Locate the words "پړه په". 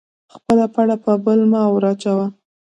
0.73-1.11